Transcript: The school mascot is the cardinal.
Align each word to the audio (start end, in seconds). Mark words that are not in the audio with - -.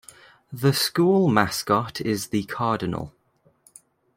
The 0.51 0.73
school 0.73 1.27
mascot 1.27 2.01
is 2.01 2.29
the 2.29 2.41
cardinal. 2.45 3.13